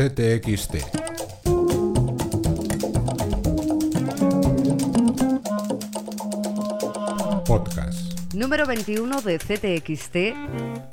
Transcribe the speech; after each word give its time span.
CTXT. 0.00 0.80
Podcast. 7.44 7.99
Número 8.34 8.64
21 8.64 9.22
de 9.22 9.38
CTXT, 9.38 10.16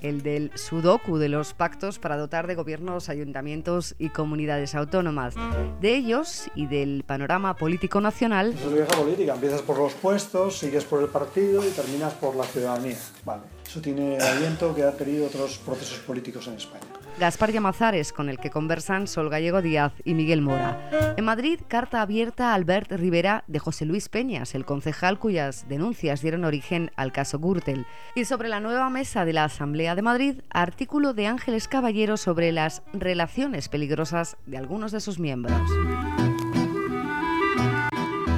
el 0.00 0.22
del 0.22 0.50
Sudoku 0.54 1.18
de 1.18 1.28
los 1.28 1.52
pactos 1.52 1.98
para 1.98 2.16
dotar 2.16 2.46
de 2.46 2.54
gobiernos, 2.54 3.10
ayuntamientos 3.10 3.94
y 3.98 4.08
comunidades 4.08 4.74
autónomas. 4.74 5.34
De 5.82 5.94
ellos 5.94 6.50
y 6.54 6.64
del 6.66 7.04
panorama 7.06 7.54
político 7.54 8.00
nacional. 8.00 8.54
Es 8.54 8.72
vieja 8.72 8.96
política, 8.96 9.34
empiezas 9.34 9.60
por 9.60 9.76
los 9.76 9.92
puestos, 9.92 10.58
sigues 10.58 10.84
por 10.84 11.02
el 11.02 11.08
partido 11.08 11.62
y 11.62 11.70
terminas 11.72 12.14
por 12.14 12.34
la 12.36 12.44
ciudadanía. 12.44 12.96
Vale. 13.26 13.42
Eso 13.66 13.82
tiene 13.82 14.16
aliento 14.16 14.74
que 14.74 14.84
ha 14.84 14.92
tenido 14.92 15.26
otros 15.26 15.58
procesos 15.58 15.98
políticos 15.98 16.46
en 16.46 16.54
España. 16.54 16.86
Gaspar 17.18 17.50
Llamazares, 17.50 18.12
con 18.12 18.28
el 18.28 18.38
que 18.38 18.50
conversan 18.50 19.06
Sol 19.06 19.30
Gallego 19.30 19.62
Díaz 19.62 19.92
y 20.04 20.12
Miguel 20.12 20.42
Mora. 20.42 21.14
En 21.16 21.24
Madrid, 21.24 21.60
carta 21.66 22.02
abierta 22.02 22.50
a 22.50 22.54
Albert 22.54 22.92
Rivera 22.92 23.42
de 23.46 23.58
José 23.58 23.86
Luis 23.86 24.10
Peñas, 24.10 24.54
el 24.54 24.66
concejal 24.66 25.18
cuyas 25.18 25.66
denuncias 25.66 26.20
dieron 26.20 26.44
origen 26.44 26.90
al 26.94 27.12
caso 27.12 27.25
Gürtel. 27.34 27.86
Y 28.14 28.24
sobre 28.24 28.48
la 28.48 28.60
nueva 28.60 28.90
mesa 28.90 29.24
de 29.24 29.32
la 29.32 29.44
Asamblea 29.44 29.94
de 29.94 30.02
Madrid, 30.02 30.40
artículo 30.50 31.14
de 31.14 31.26
Ángeles 31.26 31.68
Caballero 31.68 32.16
sobre 32.16 32.52
las 32.52 32.82
relaciones 32.92 33.68
peligrosas 33.68 34.36
de 34.46 34.58
algunos 34.58 34.92
de 34.92 35.00
sus 35.00 35.18
miembros. 35.18 35.58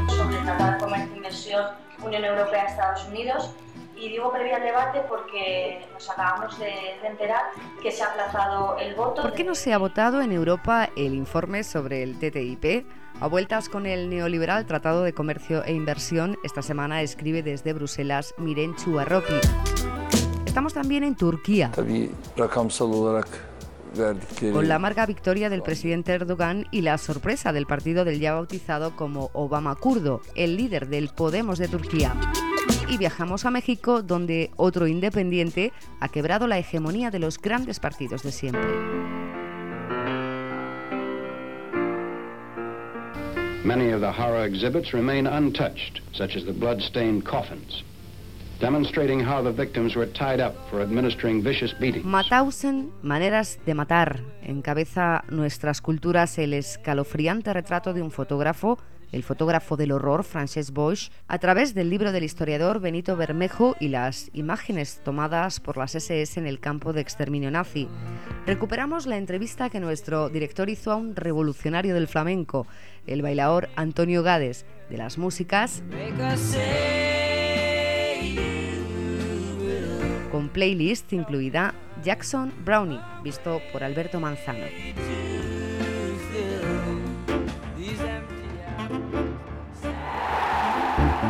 Sobre 0.08 0.36
de 0.36 0.78
Comercio 0.78 1.16
Inversión 1.16 1.64
Unión 2.02 2.24
Europea-Estados 2.24 3.06
Unidos 3.08 3.54
y 4.00 4.08
digo 4.08 4.32
previa 4.32 4.56
al 4.56 4.62
debate 4.62 5.00
porque 5.08 5.86
nos 5.92 6.08
acabamos 6.10 6.58
de, 6.58 6.66
de, 7.02 7.08
enterar 7.08 7.42
que 7.82 7.90
se 7.90 8.02
ha 8.02 8.06
aplazado 8.06 8.76
el 8.78 8.94
voto. 8.94 9.22
¿Por 9.22 9.34
qué 9.34 9.44
no 9.44 9.54
se 9.54 9.72
ha 9.72 9.78
votado 9.78 10.20
en 10.20 10.32
Europa 10.32 10.88
el 10.96 11.14
informe 11.14 11.64
sobre 11.64 12.02
el 12.02 12.18
TTIP? 12.18 12.86
A 13.20 13.26
vueltas 13.26 13.68
con 13.68 13.86
el 13.86 14.08
neoliberal 14.08 14.64
Tratado 14.66 15.02
de 15.02 15.12
Comercio 15.12 15.64
e 15.64 15.72
Inversión, 15.72 16.38
esta 16.44 16.62
semana 16.62 17.02
escribe 17.02 17.42
desde 17.42 17.72
Bruselas 17.72 18.32
Miren 18.38 18.76
Chuarropi. 18.76 19.34
Estamos 20.46 20.72
también 20.72 21.02
en 21.02 21.16
Turquía. 21.16 21.72
Con 24.52 24.68
la 24.68 24.74
amarga 24.76 25.06
victoria 25.06 25.50
del 25.50 25.62
presidente 25.62 26.12
Erdogan 26.12 26.66
y 26.70 26.82
la 26.82 26.96
sorpresa 26.98 27.52
del 27.52 27.66
partido 27.66 28.04
del 28.04 28.20
ya 28.20 28.34
bautizado 28.34 28.94
como 28.94 29.30
Obama 29.32 29.74
kurdo, 29.74 30.20
el 30.36 30.56
líder 30.56 30.86
del 30.88 31.08
Podemos 31.08 31.58
de 31.58 31.66
Turquía 31.66 32.14
y 32.90 32.96
viajamos 32.96 33.44
a 33.44 33.50
México, 33.50 34.02
donde 34.02 34.50
otro 34.56 34.86
independiente 34.86 35.72
ha 36.00 36.08
quebrado 36.08 36.46
la 36.46 36.58
hegemonía 36.58 37.10
de 37.10 37.18
los 37.18 37.38
grandes 37.38 37.80
partidos 37.80 38.22
de 38.22 38.32
siempre. 38.32 38.68
Many 43.64 43.92
of 43.92 44.00
the 44.00 44.10
horror 44.10 44.46
exhibits 44.46 44.92
remain 44.92 45.26
untouched, 45.26 46.00
such 46.12 46.36
as 46.36 46.44
the 46.44 46.52
blood-stained 46.52 47.24
coffins, 47.24 47.84
demonstrating 48.60 49.20
how 49.20 49.42
the 49.42 49.52
victims 49.52 49.94
were 49.94 50.06
tied 50.06 50.40
up 50.40 50.54
for 50.70 50.80
administering 50.80 51.42
vicious 51.42 51.74
beatings. 51.78 52.06
Matausen, 52.06 52.90
maneras 53.02 53.58
de 53.66 53.74
matar, 53.74 54.22
encabeza 54.42 55.24
nuestras 55.28 55.82
culturas 55.82 56.38
el 56.38 56.54
escalofriante 56.54 57.52
retrato 57.52 57.92
de 57.92 58.00
un 58.00 58.10
fotógrafo 58.10 58.78
el 59.12 59.22
fotógrafo 59.22 59.76
del 59.76 59.92
horror 59.92 60.24
Frances 60.24 60.72
Bosch, 60.72 61.10
a 61.26 61.38
través 61.38 61.74
del 61.74 61.90
libro 61.90 62.12
del 62.12 62.24
historiador 62.24 62.80
Benito 62.80 63.16
Bermejo 63.16 63.76
y 63.80 63.88
las 63.88 64.30
imágenes 64.32 65.00
tomadas 65.04 65.60
por 65.60 65.76
las 65.76 65.94
SS 65.94 66.38
en 66.38 66.46
el 66.46 66.60
campo 66.60 66.92
de 66.92 67.00
exterminio 67.00 67.50
nazi. 67.50 67.88
Recuperamos 68.46 69.06
la 69.06 69.16
entrevista 69.16 69.70
que 69.70 69.80
nuestro 69.80 70.28
director 70.28 70.70
hizo 70.70 70.92
a 70.92 70.96
un 70.96 71.16
revolucionario 71.16 71.94
del 71.94 72.08
flamenco, 72.08 72.66
el 73.06 73.22
bailador 73.22 73.68
Antonio 73.76 74.22
Gades, 74.22 74.66
de 74.90 74.96
las 74.96 75.18
músicas 75.18 75.82
con 80.30 80.48
playlist 80.48 81.12
incluida 81.12 81.74
Jackson 82.04 82.52
Brownie, 82.64 83.00
visto 83.22 83.60
por 83.72 83.82
Alberto 83.82 84.20
Manzano. 84.20 84.66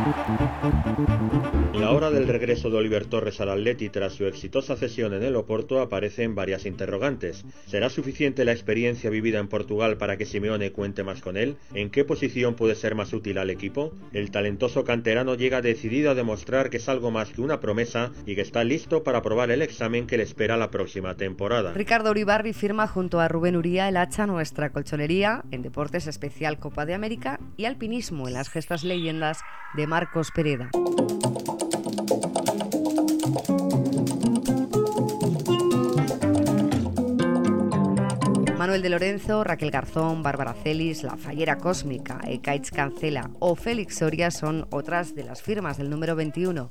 Thank 0.05 1.53
you. 1.53 1.58
La 1.79 1.91
hora 1.91 2.11
del 2.11 2.27
regreso 2.27 2.69
de 2.69 2.75
Oliver 2.75 3.05
Torres 3.05 3.39
al 3.39 3.49
Atleti 3.49 3.87
tras 3.87 4.11
su 4.11 4.25
exitosa 4.25 4.75
cesión 4.75 5.13
en 5.13 5.23
el 5.23 5.37
Oporto 5.37 5.79
aparecen 5.79 6.35
varias 6.35 6.65
interrogantes. 6.65 7.45
¿Será 7.67 7.89
suficiente 7.89 8.43
la 8.43 8.51
experiencia 8.51 9.09
vivida 9.09 9.39
en 9.39 9.47
Portugal 9.47 9.95
para 9.95 10.17
que 10.17 10.25
Simeone 10.25 10.73
cuente 10.73 11.05
más 11.05 11.21
con 11.21 11.37
él? 11.37 11.55
¿En 11.73 11.89
qué 11.89 12.03
posición 12.03 12.55
puede 12.55 12.75
ser 12.75 12.95
más 12.95 13.13
útil 13.13 13.37
al 13.37 13.49
equipo? 13.49 13.93
El 14.11 14.29
talentoso 14.29 14.83
canterano 14.83 15.35
llega 15.35 15.61
decidido 15.61 16.11
a 16.11 16.15
demostrar 16.15 16.69
que 16.69 16.77
es 16.77 16.89
algo 16.89 17.11
más 17.11 17.29
que 17.29 17.39
una 17.39 17.61
promesa 17.61 18.11
y 18.25 18.35
que 18.35 18.41
está 18.41 18.65
listo 18.65 19.03
para 19.03 19.21
probar 19.21 19.49
el 19.49 19.61
examen 19.61 20.05
que 20.05 20.17
le 20.17 20.23
espera 20.23 20.57
la 20.57 20.71
próxima 20.71 21.15
temporada. 21.15 21.71
Ricardo 21.71 22.11
Uribarri 22.11 22.51
firma 22.51 22.87
junto 22.87 23.21
a 23.21 23.29
Rubén 23.29 23.55
Uría 23.55 23.87
el 23.87 23.95
hacha 23.95 24.27
nuestra 24.27 24.71
colchonería 24.71 25.45
en 25.51 25.61
Deportes 25.61 26.07
Especial 26.07 26.59
Copa 26.59 26.85
de 26.85 26.93
América 26.93 27.39
y 27.55 27.65
Alpinismo 27.65 28.27
en 28.27 28.33
las 28.33 28.49
gestas 28.49 28.83
leyendas 28.83 29.39
de 29.75 29.87
Marcos 29.87 30.31
Pereda. 30.35 30.69
Manuel 38.57 38.81
de 38.81 38.89
Lorenzo, 38.89 39.43
Raquel 39.43 39.71
Garzón, 39.71 40.21
Bárbara 40.21 40.53
Celis, 40.53 41.03
La 41.03 41.17
Fallera 41.17 41.57
Cósmica, 41.57 42.19
Ekaitz 42.27 42.71
Cancela 42.71 43.31
o 43.39 43.55
Félix 43.55 43.97
Soria 43.99 44.31
son 44.31 44.67
otras 44.69 45.15
de 45.15 45.23
las 45.23 45.41
firmas 45.41 45.77
del 45.77 45.89
número 45.89 46.15
21. 46.15 46.69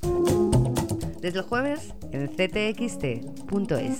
Desde 1.19 1.39
el 1.39 1.45
jueves 1.45 1.93
en 2.11 2.27
ctxt.es. 2.29 3.99